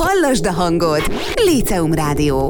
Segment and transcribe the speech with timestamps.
[0.00, 1.02] Hallasd a hangod!
[1.44, 2.48] Líceum Rádió.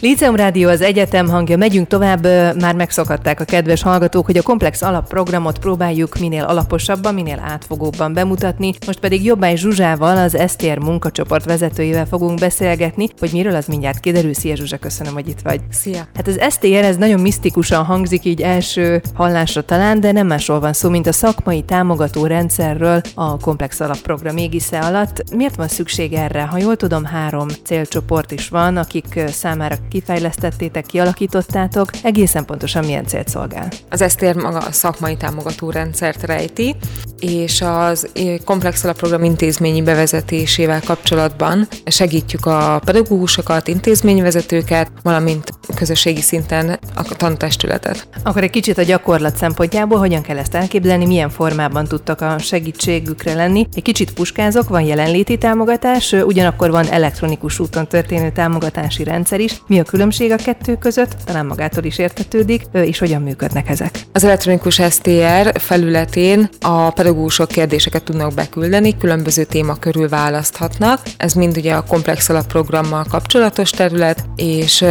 [0.00, 1.56] Líceum Rádió az egyetem hangja.
[1.56, 2.24] Megyünk tovább,
[2.60, 8.72] már megszokhatták a kedves hallgatók, hogy a komplex alapprogramot próbáljuk minél alaposabban, minél átfogóbban bemutatni.
[8.86, 14.34] Most pedig Jobbály Zsuzsával, az STR munkacsoport vezetőjével fogunk beszélgetni, hogy miről az mindjárt kiderül.
[14.34, 15.60] Szia Zsuzsa, köszönöm, hogy itt vagy.
[15.70, 16.06] Szia!
[16.14, 20.72] Hát az STR ez nagyon misztikusan hangzik így első hallásra talán, de nem másról van
[20.72, 25.34] szó, mint a szakmai támogató rendszerről a komplex alapprogram égisze alatt.
[25.34, 26.42] Miért van szükség erre?
[26.42, 33.28] Ha jól tudom, három célcsoport is van, akik számára kifejlesztettétek, kialakítottátok, egészen pontosan milyen célt
[33.28, 33.68] szolgál?
[33.90, 36.76] Az ESZTÉR maga a szakmai támogató rendszert rejti,
[37.18, 38.08] és az
[38.44, 48.08] komplex alapprogram intézményi bevezetésével kapcsolatban segítjük a pedagógusokat, intézményvezetőket, valamint közösségi szinten a tantestületet.
[48.22, 53.34] Akkor egy kicsit a gyakorlat szempontjából hogyan kell ezt elképzelni, milyen formában tudtak a segítségükre
[53.34, 53.66] lenni.
[53.74, 59.62] Egy kicsit puskázok, van jelenléti támogatás, ugyanakkor van elektronikus úton történő támogatási rendszer is.
[59.66, 61.16] Mi a különbség a kettő között?
[61.24, 64.00] Talán magától is értetődik, és hogyan működnek ezek?
[64.12, 71.00] Az elektronikus STR felületén a pedagógusok kérdéseket tudnak beküldeni, különböző téma körül választhatnak.
[71.16, 74.84] Ez mind ugye a komplex alapprogrammal kapcsolatos terület, és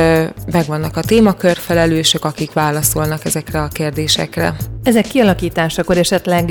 [0.51, 4.55] megvannak a témakörfelelősök, akik válaszolnak ezekre a kérdésekre.
[4.89, 6.45] Ezek kialakításakor esetleg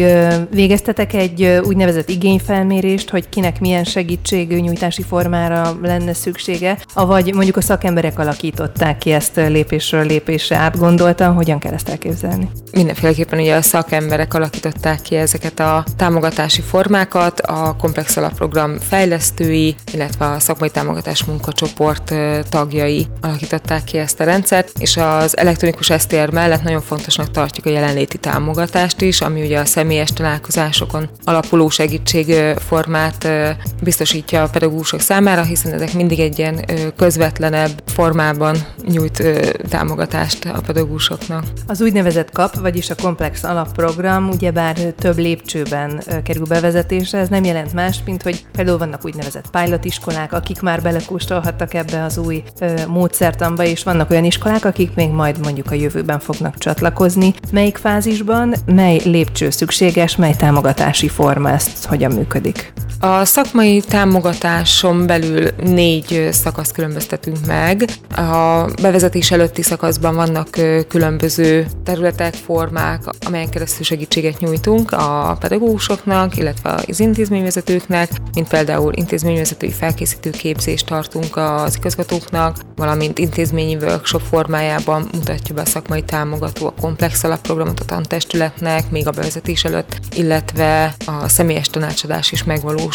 [0.51, 8.19] végeztetek egy úgynevezett igényfelmérést, hogy kinek milyen segítségnyújtási formára lenne szüksége, avagy mondjuk a szakemberek
[8.19, 12.51] alakították ki ezt lépésről lépésre átgondoltan, hogyan kell ezt elképzelni?
[12.73, 20.27] Mindenféleképpen ugye a szakemberek alakították ki ezeket a támogatási formákat, a komplex alapprogram fejlesztői, illetve
[20.27, 22.15] a szakmai támogatás munkacsoport
[22.49, 27.71] tagjai alakították ki ezt a rendszert, és az elektronikus STR mellett nagyon fontosnak tartjuk a
[27.71, 33.29] jelenléti támogatást is, ami ugye a személyes találkozásokon alapuló segítségformát
[33.83, 36.65] biztosítja a pedagógusok számára, hiszen ezek mindig egy ilyen
[36.97, 38.57] közvetlenebb formában
[38.89, 39.23] nyújt
[39.69, 41.45] támogatást a pedagógusoknak.
[41.67, 47.73] Az úgynevezett KAP, vagyis a komplex alapprogram ugyebár több lépcsőben kerül bevezetésre, ez nem jelent
[47.73, 52.43] más, mint hogy például vannak úgynevezett pilotiskolák, akik már belekóstolhattak ebbe az új
[52.87, 57.35] módszertamba, és vannak olyan iskolák, akik még majd mondjuk a jövőben fognak csatlakozni.
[57.53, 57.79] Melyik
[58.09, 62.73] fázisban, mely lépcső szükséges, mely támogatási forma, ezt hogyan működik?
[63.01, 67.85] A szakmai támogatáson belül négy szakasz különböztetünk meg.
[68.17, 70.49] A bevezetés előtti szakaszban vannak
[70.89, 79.73] különböző területek, formák, amelyen keresztül segítséget nyújtunk a pedagógusoknak, illetve az intézményvezetőknek, mint például intézményvezetői
[79.73, 86.75] felkészítő képzést tartunk az igazgatóknak, valamint intézményi workshop formájában mutatja be a szakmai támogató a
[86.81, 92.87] komplex alapprogramot a tantestületnek, még a bevezetés előtt, illetve a személyes tanácsadás is megvalósul,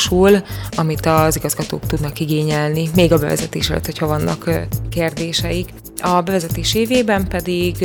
[0.75, 4.49] amit az igazgatók tudnak igényelni, még a bevezetés előtt, hogyha vannak
[4.89, 5.69] kérdéseik.
[6.01, 7.81] A bevezetés évében pedig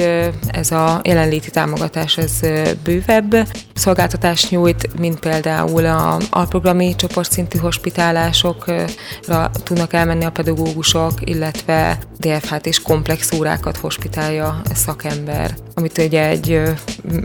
[0.48, 2.41] ez a jelenléti támogatás ez
[2.84, 3.48] bővebb
[3.78, 12.83] szolgáltatást nyújt, mint például a alprogrami csoportszintű hospitálásokra tudnak elmenni a pedagógusok, illetve DFH-t és
[12.83, 16.62] komplex órákat hospitálja a szakember, amit ugye egy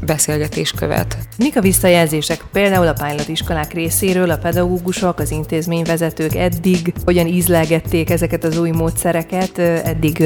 [0.06, 1.18] beszélgetés követ.
[1.38, 2.94] Mik a visszajelzések például a
[3.28, 10.24] iskolák részéről, a pedagógusok, az intézményvezetők eddig hogyan ízlelgették ezeket az új módszereket, eddig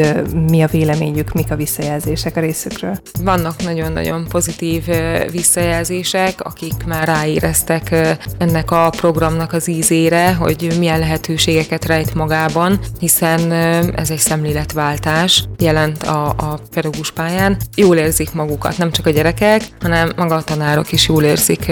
[0.50, 3.00] mi a véleményük, mik a visszajelzések a részükről?
[3.24, 4.86] Vannak nagyon-nagyon pozitív
[5.32, 7.96] visszajelzések, akik már ráéreztek
[8.38, 13.52] ennek a programnak az ízére, hogy milyen lehetőségeket rejt magában, hiszen
[13.96, 17.58] ez egy szemléletváltás jelent a, a pedagógus pályán.
[17.76, 21.72] Jól érzik magukat, nem csak a gyerekek, hanem maga a tanárok is jól érzik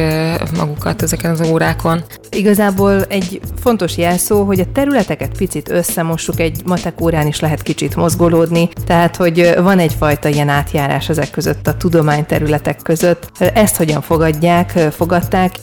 [0.57, 2.03] magukat ezeken az órákon.
[2.35, 7.96] Igazából egy fontos jelszó, hogy a területeket picit összemossuk, egy matek órán is lehet kicsit
[7.96, 13.31] mozgolódni, tehát hogy van egyfajta ilyen átjárás ezek között, a tudományterületek között.
[13.40, 15.56] Ezt hogyan fogadják, fogadták?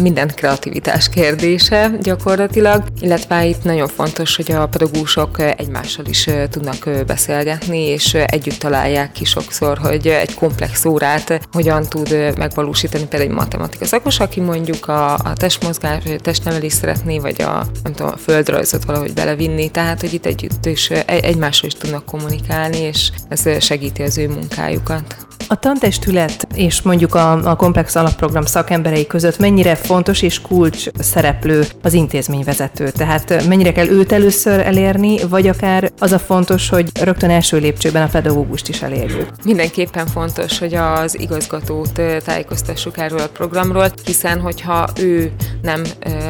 [0.00, 7.78] Minden kreativitás kérdése gyakorlatilag, illetve itt nagyon fontos, hogy a pedagógusok egymással is tudnak beszélgetni,
[7.78, 13.84] és együtt találják ki sokszor, hogy egy komplex órát hogyan tud megvalósítani például egy matematika
[13.84, 19.12] szakos, aki mondjuk a, a testmozgás, testnevelést szeretné, vagy a, nem tudom, a földrajzot valahogy
[19.12, 24.28] belevinni, tehát hogy itt együtt is egymással is tudnak kommunikálni, és ez segíti az ő
[24.28, 25.29] munkájukat.
[25.52, 31.64] A tantestület és mondjuk a, a komplex alapprogram szakemberei között mennyire fontos és kulcs szereplő
[31.82, 32.90] az intézményvezető?
[32.90, 38.02] Tehát mennyire kell őt először elérni, vagy akár az a fontos, hogy rögtön első lépcsőben
[38.02, 39.28] a pedagógust is elérjük?
[39.44, 45.32] Mindenképpen fontos, hogy az igazgatót tájékoztassuk erről a programról, hiszen hogyha ő
[45.62, 45.82] nem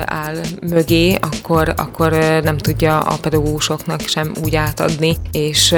[0.04, 0.36] áll
[0.68, 2.10] mögé, akkor, akkor
[2.42, 5.70] nem tudja a pedagógusoknak sem úgy átadni, és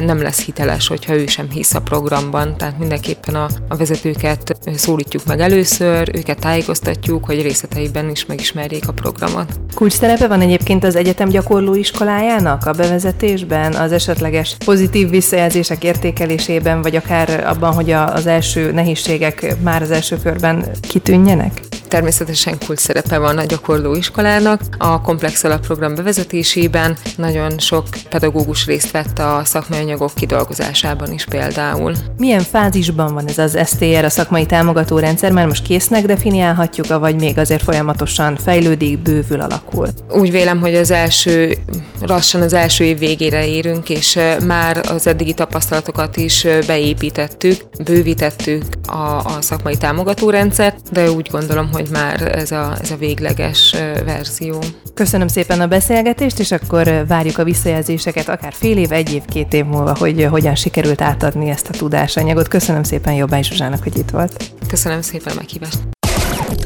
[0.00, 2.56] nem lesz hiteles, hogyha ő sem hisz a programban.
[2.56, 8.92] Tehát mindenképpen a, a vezetőket szólítjuk meg először, őket tájékoztatjuk, hogy részleteiben is megismerjék a
[8.92, 9.60] programot.
[9.74, 16.82] Kulcs szerepe van egyébként az egyetem gyakorló iskolájának a bevezetésben, az esetleges pozitív visszajelzések értékelésében,
[16.82, 21.71] vagy akár abban, hogy az első nehézségek már az első körben kitűnjenek?
[21.92, 24.60] Természetesen kult szerepe van a gyakorló iskolának.
[24.78, 31.92] A komplex alapprogram bevezetésében nagyon sok pedagógus részt vett a szakmai anyagok kidolgozásában is például.
[32.16, 35.32] Milyen fázisban van ez az STR, a szakmai támogató rendszer?
[35.32, 39.88] Már most késznek definiálhatjuk, vagy még azért folyamatosan fejlődik, bővül, alakul?
[40.10, 41.56] Úgy vélem, hogy az első,
[42.00, 49.16] lassan az első év végére érünk, és már az eddigi tapasztalatokat is beépítettük, bővítettük a,
[49.16, 53.74] a szakmai támogató rendszert, de úgy gondolom, hogy már ez a, ez a végleges
[54.04, 54.58] verzió.
[54.94, 59.52] Köszönöm szépen a beszélgetést, és akkor várjuk a visszajelzéseket akár fél év, egy év, két
[59.52, 62.48] év múlva, hogy hogyan sikerült átadni ezt a tudásanyagot.
[62.48, 64.52] Köszönöm szépen Jobbány Zsuzsának, hogy itt volt.
[64.68, 65.78] Köszönöm szépen a meghívást.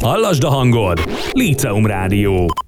[0.00, 1.00] Hallasd a hangod!
[1.32, 2.65] Líceum Rádió.